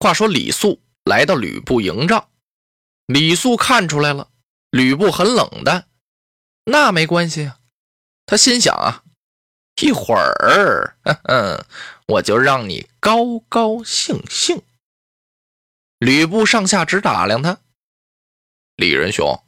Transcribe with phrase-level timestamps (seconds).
[0.00, 2.30] 话说李肃来到吕布营帐，
[3.04, 4.30] 李肃看出来了，
[4.70, 5.86] 吕布很冷淡，
[6.64, 7.58] 那没关系啊。
[8.24, 9.04] 他心想啊，
[9.82, 11.64] 一会儿，哼哼，
[12.06, 14.62] 我就让你高高兴兴。
[15.98, 17.58] 吕布上下直打量他，
[18.76, 19.44] 李仁兄，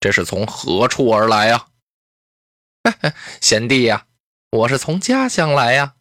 [0.00, 1.66] 这是从何处而来呀？
[3.42, 4.06] 贤弟呀，
[4.50, 5.96] 我是从家乡来呀。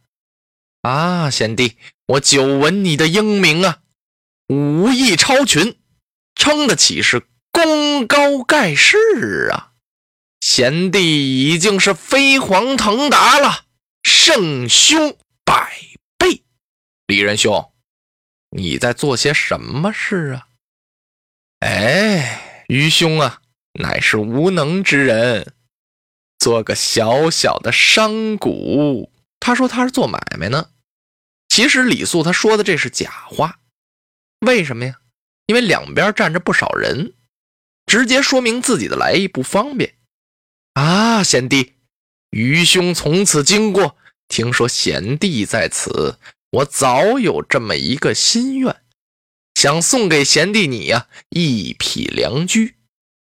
[0.84, 3.80] 啊贤弟，我久闻你的英名啊，
[4.50, 5.78] 武艺超群，
[6.36, 9.72] 称得起是功高盖世啊。
[10.42, 13.64] 贤弟已经是飞黄腾达了，
[14.04, 15.74] 胜兄百
[16.18, 16.44] 倍。
[17.08, 17.72] 李仁兄，
[18.50, 20.48] 你在做些什么事啊？
[21.62, 23.40] 哎，愚兄啊，
[23.80, 25.54] 乃是无能之人，
[26.38, 29.10] 做个小小的商贾。
[29.40, 30.72] 他说他是做买卖呢。
[31.56, 33.60] 其实李肃他说的这是假话，
[34.40, 35.00] 为什么呀？
[35.46, 37.14] 因为两边站着不少人，
[37.86, 40.00] 直接说明自己的来意不方便。
[40.74, 41.74] 啊，贤弟，
[42.32, 43.96] 愚兄从此经过，
[44.28, 46.18] 听说贤弟在此，
[46.50, 48.76] 我早有这么一个心愿，
[49.54, 52.78] 想送给贤弟你呀一匹良驹。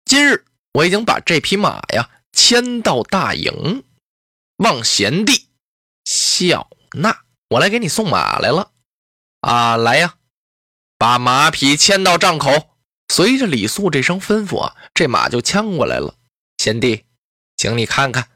[0.04, 3.84] 今日我已经把这匹马呀牵到大营，
[4.56, 5.46] 望贤弟
[6.04, 7.25] 笑纳。
[7.48, 8.72] 我来给你送马来了，
[9.40, 10.14] 啊，来呀，
[10.98, 12.76] 把马匹牵到帐口。
[13.08, 16.16] 随着李肃这声吩咐啊，这马就牵过来了。
[16.58, 17.04] 贤弟，
[17.56, 18.28] 请你看看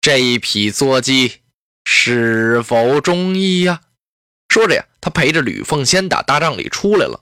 [0.00, 1.42] 这一匹坐骑
[1.84, 3.82] 是否中意呀？
[4.48, 7.20] 说着呀，他陪着吕奉先打大帐里出来了，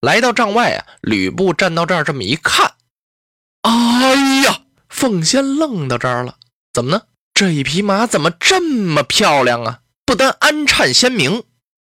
[0.00, 0.84] 来到帐外啊。
[1.00, 2.74] 吕布站到这儿，这么一看，
[3.62, 6.38] 哎呀，奉先愣到这儿了。
[6.72, 7.02] 怎么呢？
[7.32, 9.82] 这一匹马怎么这么漂亮啊？
[10.06, 11.42] 不单鞍颤鲜明，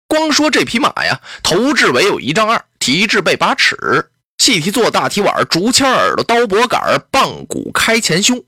[0.06, 8.45] 光说这匹马呀，头至尾有一丈二，蹄至背八尺，细蹄坐大蹄碗，竹签耳朵，刀脖杆，棒骨开前胸。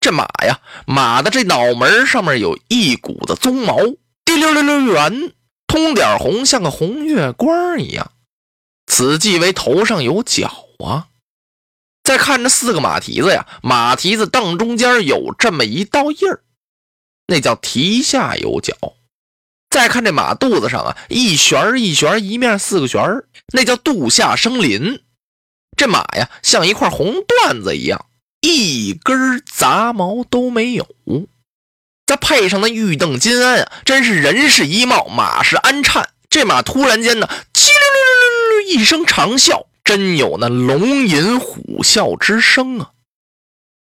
[0.00, 3.78] 这马呀，马的这脑门上面有一股子鬃毛，
[4.24, 5.32] 滴溜溜溜圆，
[5.68, 8.10] 通点红，像个红月光一样。
[8.88, 10.50] 此即为头上有角
[10.84, 11.06] 啊！
[12.02, 16.42] 再看这四个马蹄子呀，马蹄子当中间有这么一道印儿。
[17.30, 18.74] 那叫蹄下有角，
[19.68, 23.00] 再看这马肚子上啊，一旋一旋，一面四个旋，
[23.52, 25.02] 那叫肚下生鳞。
[25.76, 28.06] 这马呀，像一块红缎子一样，
[28.40, 30.88] 一根杂毛都没有。
[32.06, 36.08] 再配上那玉镫金鞍啊，真是人是衣帽，马是鞍颤。
[36.30, 42.92] 这马突然间呢，叽溜溜溜溜一声长啸，真有那龙吟虎啸之声啊！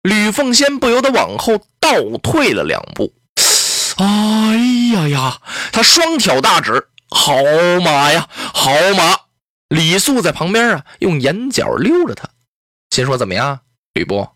[0.02, 3.14] 吕奉先不由得往后倒退了两步。
[4.02, 4.56] 哎
[4.94, 5.42] 呀呀！
[5.72, 7.34] 他双挑大指，好
[7.84, 9.14] 马呀，好马！
[9.68, 12.30] 李肃在旁边啊，用眼角溜着他，
[12.90, 13.60] 心说：怎么样，
[13.92, 14.26] 吕布？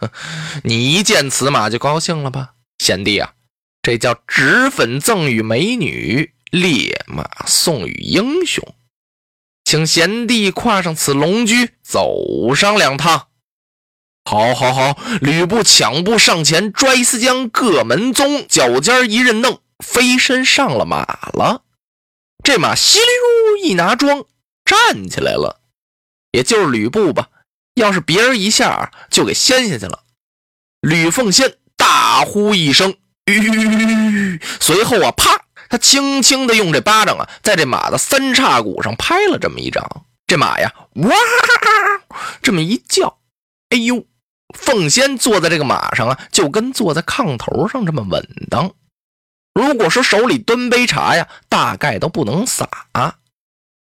[0.64, 2.54] 你一见此马就高兴了吧？
[2.78, 3.34] 贤弟啊，
[3.82, 8.74] 这叫脂粉赠与美女，烈马送与英雄，
[9.64, 13.28] 请贤弟跨上此龙驹，走上两趟。
[14.24, 14.98] 好，好，好！
[15.20, 21.62] 吕布抢步上前，拽丝将各门宗，脚尖一认弄，飞身上了马了。
[22.42, 24.24] 这马稀里噜一拿桩，
[24.64, 25.60] 站起来了。
[26.30, 27.28] 也就是吕布吧，
[27.74, 30.04] 要是别人一下就给掀下去了。
[30.80, 32.94] 吕奉先大呼一声
[33.26, 40.06] “吁 ”，随后啊，啪，他轻轻的用这巴掌啊，在这马的三叉骨上拍了这么一掌。
[40.26, 41.14] 这马呀，哇，
[42.40, 43.18] 这么一叫，
[43.68, 44.06] 哎呦！
[44.54, 48.72] 凤仙坐在这个马上啊，就跟坐在炕头上这么稳当。
[49.54, 52.68] 如果说手里端杯茶呀，大概都不能洒。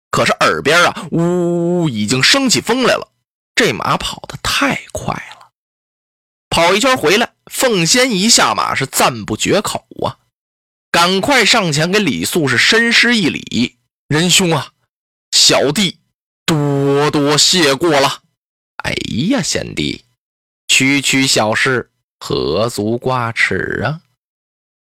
[0.09, 3.11] 可是耳边啊，呜呜，已经升起风来了。
[3.55, 5.51] 这马跑得太快了，
[6.49, 10.17] 跑一圈回来，凤仙一下马是赞不绝口啊，
[10.89, 13.77] 赶快上前给李素是深施一礼
[14.09, 14.71] ：“仁兄啊，
[15.31, 15.99] 小弟
[16.45, 18.23] 多多谢过了。”
[18.83, 18.93] 哎
[19.29, 20.03] 呀，贤弟，
[20.71, 23.99] 区区小事，何足挂齿啊！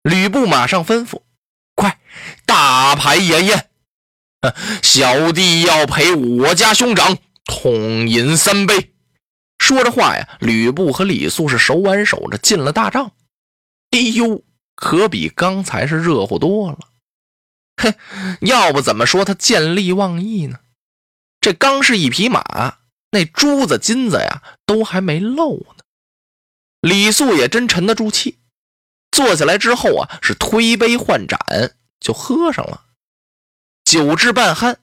[0.04, 1.22] 吕布马上吩咐
[1.74, 1.98] ：“快，
[2.46, 3.68] 大排筵宴，
[4.80, 8.94] 小弟要陪我家兄长痛饮三杯。”
[9.58, 13.10] 说着话呀，吕布和李肃是手挽手着进了大帐。
[13.90, 14.44] 哎呦，
[14.76, 16.78] 可比刚才是热乎多了。
[17.78, 20.60] 哼，要不怎么说他见利忘义呢？
[21.40, 22.78] 这刚是一匹马，
[23.12, 25.84] 那珠子金子呀都还没漏呢。
[26.80, 28.38] 李素也真沉得住气，
[29.12, 32.86] 坐下来之后啊，是推杯换盏就喝上了。
[33.84, 34.76] 酒至半酣，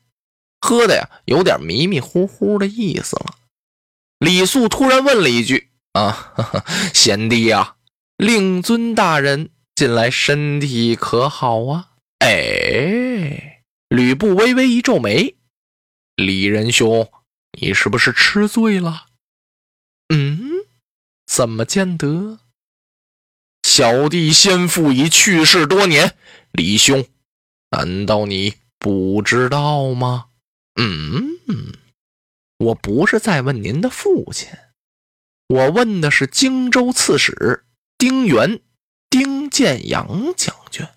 [0.62, 3.36] 喝的呀有点迷迷糊糊的意思了。
[4.20, 6.34] 李素突然问了一句：“啊，
[6.94, 7.76] 贤弟呀，
[8.18, 15.38] 令尊大人近来身体可好啊？”哎，吕布微微一皱眉
[16.16, 17.10] ：“李仁兄，
[17.60, 19.08] 你是不是吃醉了
[20.14, 20.66] ？”“嗯，
[21.26, 22.40] 怎么见得
[23.64, 26.18] ？”“小弟先父已去世多年，
[26.52, 27.06] 李兄，
[27.72, 30.30] 难道你不知道吗
[30.80, 31.38] ？”“嗯，
[32.58, 34.50] 我不是在问您的父亲，
[35.48, 37.66] 我问的是荆州刺史
[37.98, 38.62] 丁原，
[39.10, 40.88] 丁建阳将军。”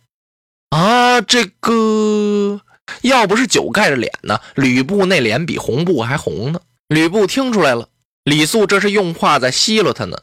[0.71, 2.63] 啊，这个
[3.03, 6.61] 要不是酒盖着脸呢，吕布那脸比红布还红呢。
[6.89, 7.89] 吕布听出来了，
[8.25, 10.19] 李肃这是用话在奚落他呢。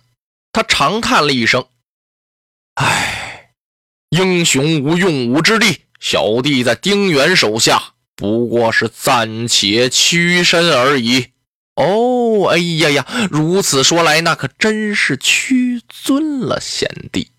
[0.51, 1.65] 他长叹了一声
[2.75, 3.51] ：“唉，
[4.09, 11.27] 英雄无用武之地，小弟在丁原手下不过是暂且屈身而已。”
[11.75, 17.31] 哦，哎呀呀，如此说来，那可真是屈尊了贤弟。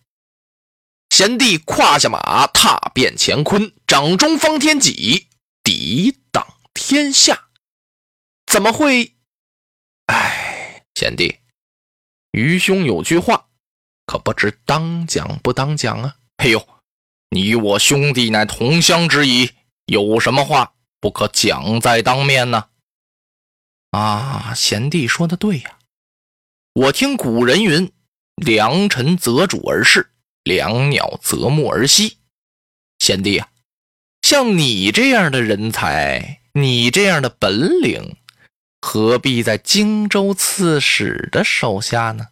[1.21, 5.29] 贤弟跨下马，踏遍乾坤，掌中方天戟，
[5.63, 7.51] 抵挡天下。
[8.47, 9.17] 怎么会？
[10.07, 11.41] 哎，贤弟，
[12.31, 13.49] 愚兄有句话，
[14.07, 16.17] 可不知当讲不当讲啊？
[16.39, 16.67] 嘿呦，
[17.29, 19.51] 你我兄弟乃同乡之谊，
[19.85, 22.69] 有什么话不可讲在当面呢？
[23.91, 25.81] 啊，贤弟说的对呀。
[26.73, 27.93] 我听古人云
[28.41, 30.10] ：“良臣择主而事。”
[30.43, 32.15] 两鸟择木而栖，
[32.99, 33.49] 贤弟啊，
[34.23, 38.17] 像你这样的人才，你这样的本领，
[38.81, 42.29] 何必在荆州刺史的手下呢？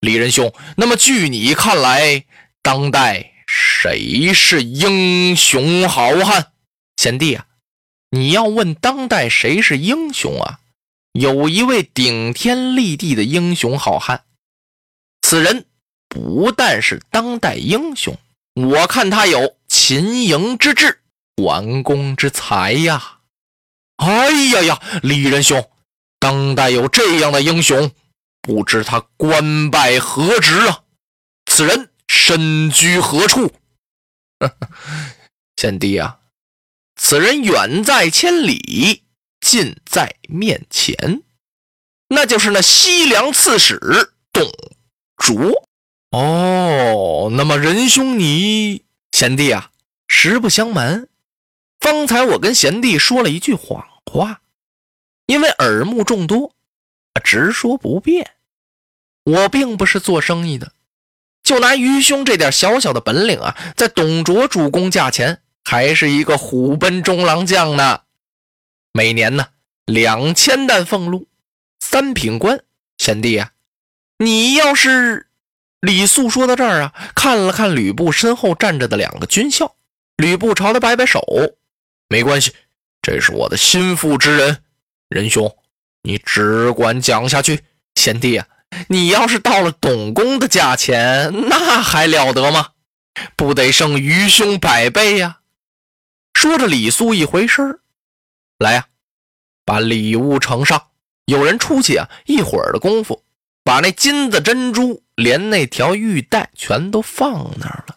[0.00, 2.24] 李仁兄，那么据你看来，
[2.62, 6.52] 当代谁是英雄好汉？
[6.96, 7.46] 贤弟啊，
[8.10, 10.60] 你要问当代谁是英雄啊？
[11.12, 14.24] 有一位顶天立地的英雄好汉，
[15.20, 15.66] 此人。
[16.12, 18.14] 不但是当代英雄，
[18.54, 21.00] 我看他有秦营之志，
[21.42, 23.20] 完弓之才呀！
[23.96, 25.70] 哎呀呀，李仁兄，
[26.18, 27.90] 当代有这样的英雄，
[28.42, 30.82] 不知他官拜何职啊？
[31.46, 33.50] 此人身居何处？
[35.56, 36.20] 贤弟啊，
[36.96, 39.04] 此人远在千里，
[39.40, 41.22] 近在面前，
[42.08, 44.52] 那就是那西凉刺史董
[45.16, 45.66] 卓。
[46.12, 49.70] 哦，那么仁兄你贤弟啊，
[50.08, 51.08] 实不相瞒，
[51.80, 54.42] 方才我跟贤弟说了一句谎话，
[55.24, 56.54] 因为耳目众多，
[57.24, 58.32] 直说不便。
[59.24, 60.74] 我并不是做生意的，
[61.42, 68.02] 就拿愚兄这点小小的本领啊，在董卓主公价钱，还是一个虎贲中郎将呢。
[68.92, 69.46] 每年呢，
[69.86, 71.26] 两千担俸禄，
[71.80, 72.62] 三品官。
[72.98, 73.52] 贤弟啊，
[74.18, 75.30] 你要是。
[75.82, 79.74] 李肃说到这儿啊，看了看吕布身后站着的两个军校，
[80.16, 81.20] 吕布朝他摆摆手
[82.08, 82.54] ：“没关系，
[83.02, 84.62] 这是我的心腹之人，
[85.08, 85.56] 仁兄，
[86.02, 87.64] 你只管讲下去。
[87.96, 88.46] 贤弟啊，
[88.88, 92.68] 你要是到了董公的价钱，那还了得吗？
[93.34, 95.40] 不得胜愚兄百倍呀！”
[96.32, 97.80] 说着，李肃一回身
[98.56, 98.86] 来呀，
[99.64, 100.90] 把礼物呈上。
[101.24, 103.24] 有人出去啊，一会儿的功夫，
[103.64, 105.01] 把那金子珍珠。
[105.14, 107.96] 连那条玉带全都放那儿了，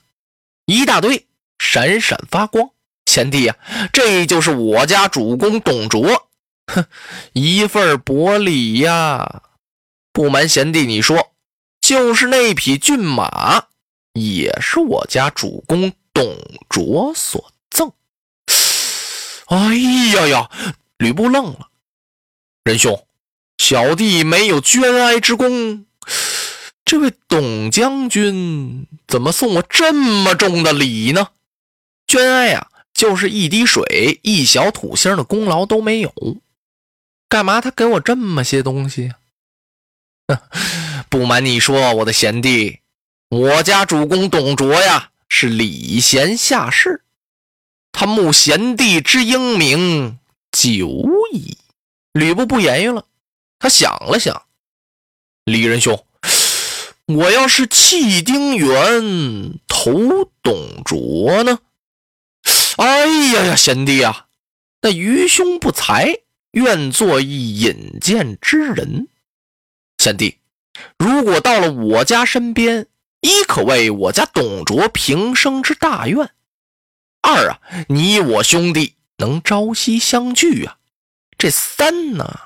[0.65, 1.27] 一大堆，
[1.59, 2.69] 闪闪发光。
[3.05, 3.55] 贤弟呀，
[3.93, 6.27] 这就是我家主公董卓，
[6.67, 6.85] 哼，
[7.33, 9.43] 一份薄礼呀！
[10.11, 11.31] 不瞒贤弟，你说，
[11.79, 13.67] 就是那匹骏马，
[14.13, 16.35] 也是我家主公董
[16.67, 17.91] 卓所赠。
[19.47, 19.75] 哎
[20.15, 20.49] 呀呀！
[20.97, 21.69] 吕布愣了，
[22.63, 23.07] 仁兄，
[23.57, 25.84] 小弟没有捐哀之功。
[26.85, 31.29] 这位董将军怎么送我这么重的礼呢？
[32.05, 36.13] 捐哀啊，就是一滴水、一小土星的功劳都没有。
[37.27, 39.13] 干嘛他给我这么些东西？
[41.09, 42.81] 不瞒你说，我的贤弟，
[43.29, 47.01] 我家主公董卓呀，是礼贤下士，
[47.91, 50.19] 他慕贤弟之英明
[50.51, 50.87] 久
[51.33, 51.57] 矣。
[52.13, 53.07] 吕布不言语了，
[53.57, 54.45] 他想了想，
[55.43, 56.05] 李仁兄，
[57.07, 61.59] 我要是弃丁原投董卓呢？
[62.77, 64.25] 哎呀呀，贤弟啊，
[64.81, 66.19] 那愚兄不才，
[66.51, 69.07] 愿做一引荐之人。
[69.99, 70.39] 贤弟，
[70.97, 72.87] 如果到了我家身边，
[73.21, 76.27] 一可为我家董卓平生之大愿；
[77.21, 80.77] 二啊，你我兄弟能朝夕相聚啊。
[81.37, 82.39] 这三呢，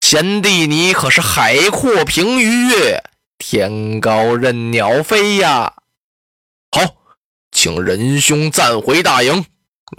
[0.00, 3.02] 贤弟你可是海阔凭鱼跃，
[3.38, 5.74] 天高任鸟飞呀！
[6.70, 6.96] 好，
[7.50, 9.46] 请仁兄暂回大营，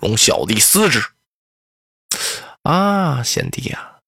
[0.02, 1.04] 容小弟思之。
[2.64, 4.02] 啊，贤弟呀，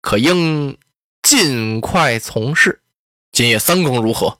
[0.00, 0.78] 可应
[1.22, 2.82] 尽快从事。
[3.32, 4.38] 今夜三更如何？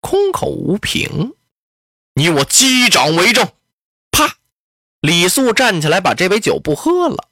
[0.00, 1.34] 空口无凭，
[2.14, 3.50] 你我击掌为证。
[4.10, 4.36] 啪！
[5.00, 7.30] 李肃站起来，把这杯酒不喝了。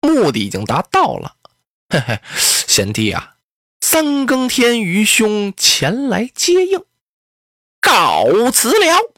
[0.00, 1.36] 目的已经达到了，
[1.90, 3.36] 嘿嘿，贤弟啊，
[3.80, 6.84] 三更天愚兄前来接应，
[7.80, 9.12] 告辞了，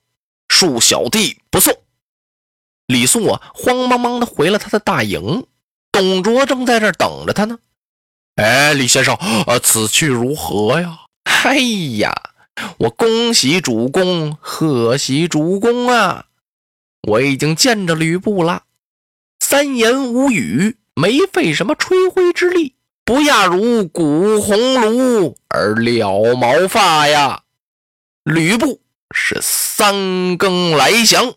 [0.49, 1.77] 恕小弟不送。
[2.87, 5.47] 李肃啊，慌忙忙的回了他的大营，
[5.91, 7.59] 董卓正在这等着他呢。
[8.37, 9.15] 哎，李先生，
[9.47, 11.01] 呃，此去如何呀？
[11.25, 11.57] 哎
[11.99, 12.13] 呀，
[12.79, 16.27] 我恭喜主公，贺喜主公啊！
[17.03, 18.65] 我已经见着吕布了。
[19.41, 22.77] 三言五语，没费什么吹灰之力，
[23.13, 27.43] 不亚如古红炉而了毛发呀！
[28.23, 28.81] 吕布
[29.15, 31.35] 是三更来降。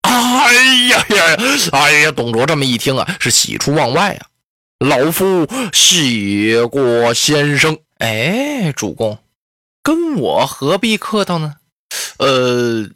[0.00, 0.54] 哎
[0.88, 1.36] 呀呀！
[1.72, 4.26] 哎呀，董卓这么一听啊，是喜出望外啊！
[4.78, 7.78] 老夫谢过先生。
[7.98, 9.18] 哎，主公，
[9.82, 11.56] 跟我何必客套呢？
[12.20, 12.88] 呃，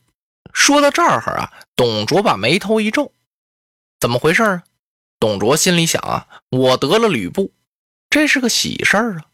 [0.54, 3.12] 说到这儿啊，董卓把眉头一皱。
[4.00, 4.62] 怎么回事啊？
[5.20, 7.52] 董卓心里想啊，我得了吕布，
[8.16, 9.26] 这是个喜事儿啊。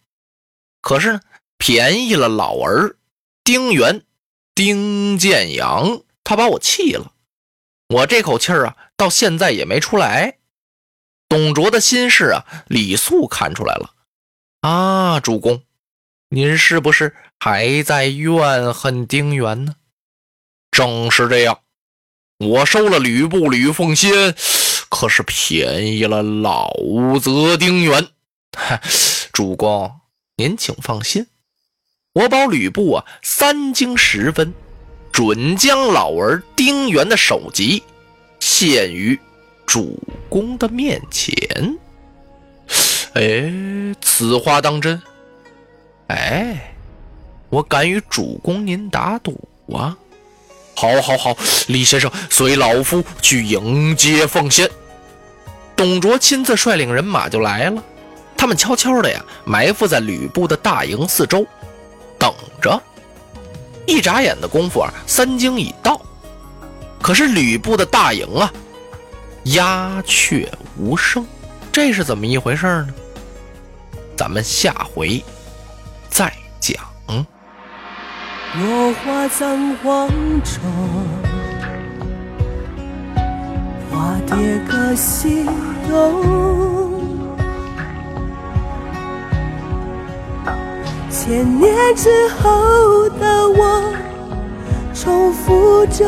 [0.80, 1.20] 可是呢，
[1.56, 2.96] 便宜了老儿
[3.44, 4.02] 丁原、
[4.56, 7.12] 丁建阳，他把我气了。
[7.90, 10.38] 我这口气儿啊，到现在也没出来。
[11.28, 13.94] 董卓的心事啊，李肃看出来了
[14.62, 15.62] 啊，主公，
[16.30, 19.76] 您是不是还在怨恨丁原呢？
[20.72, 21.60] 正是这样。
[22.38, 24.34] 我收了吕布、吕奉先，
[24.90, 26.72] 可是便宜了老
[27.22, 28.08] 泽丁原。
[28.52, 28.80] 哈
[29.32, 30.00] 主公，
[30.37, 31.26] 您请放心，
[32.12, 34.52] 我保吕布啊，三更时分
[35.11, 37.82] 准将老儿丁原的首级
[38.40, 39.18] 献于
[39.66, 41.35] 主公的面前。
[43.14, 45.00] 哎，此话当真？
[46.09, 46.75] 哎，
[47.49, 49.97] 我敢与主公您打赌啊！
[50.75, 51.37] 好，好，好，
[51.68, 54.71] 李先生随老夫去迎接奉先。
[55.76, 57.82] 董卓亲自率领人马就来了，
[58.42, 61.46] 他们悄悄的呀，埋伏在吕布的大营四周，
[62.18, 62.82] 等着。
[63.87, 66.00] 一眨眼的功夫啊，三更已到，
[67.00, 68.52] 可是吕布的大营啊，
[69.44, 71.25] 鸦雀无声，
[71.70, 72.88] 这是怎么一回事呢？
[74.16, 75.22] 咱们下回
[76.08, 76.76] 再讲。
[77.06, 80.08] 落花葬黄
[80.42, 80.61] 冢，
[83.88, 85.46] 花蝶各西
[85.88, 86.81] 东。
[91.24, 93.94] 千年之后的我，
[94.92, 96.04] 重复着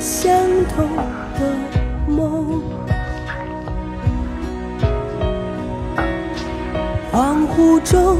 [0.00, 0.36] 相
[0.74, 0.84] 同
[1.38, 1.54] 的
[2.08, 2.60] 梦。
[7.12, 8.18] 恍惚中，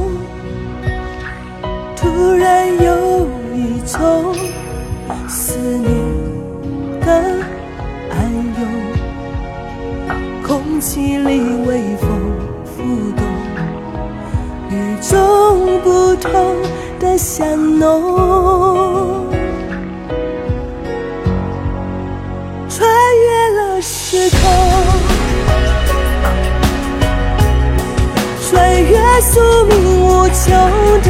[1.93, 3.27] 突然有。
[3.53, 4.33] 一种
[5.27, 5.85] 思念
[7.01, 7.11] 的
[8.09, 8.17] 暗
[8.57, 8.65] 涌，
[10.41, 12.09] 空气里微风
[12.65, 12.81] 浮
[13.15, 13.25] 动，
[14.69, 15.72] 雨中
[16.23, 16.55] 不同
[17.01, 17.45] 的香
[17.79, 19.27] 浓，
[22.69, 24.39] 穿越了时空，
[28.49, 30.47] 穿越宿命无穷
[31.03, 31.09] 的。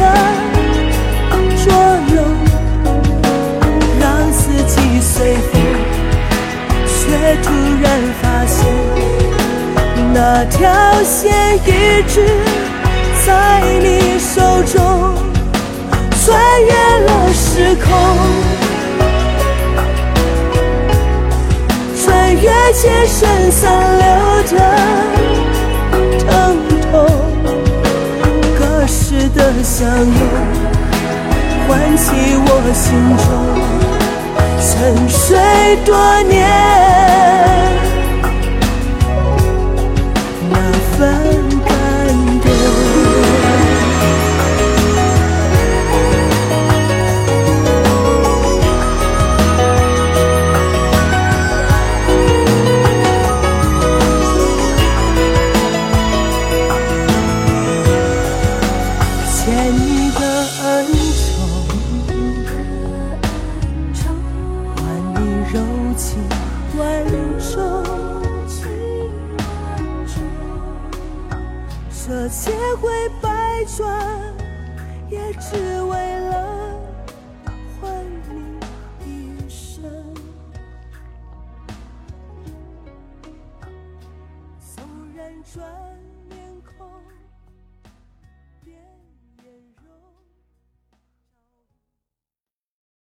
[5.16, 5.62] 随风，
[6.86, 7.86] 却突然
[8.20, 8.66] 发现，
[10.12, 10.58] 那条
[11.04, 12.26] 线一直
[22.84, 23.62] 夜深，残
[23.98, 24.04] 留
[24.44, 24.52] 着
[26.26, 26.28] 疼
[26.82, 26.92] 痛。
[28.58, 30.06] 隔世的相拥，
[31.66, 32.04] 唤起
[32.36, 32.84] 我心
[33.16, 33.26] 中
[34.60, 35.22] 沉睡
[35.84, 36.93] 多年。
[65.96, 66.18] 情
[66.76, 67.04] 万
[67.38, 67.84] 种，
[71.90, 72.90] 这千回
[73.22, 73.86] 百转，
[75.08, 76.33] 也只为了